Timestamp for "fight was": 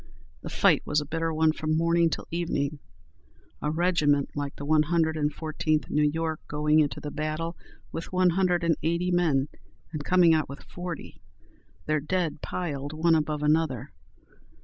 0.49-0.99